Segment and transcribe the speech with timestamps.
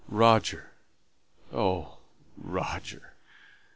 [0.09, 0.71] Roger.
[1.53, 1.99] Oh,
[2.35, 3.13] Roger!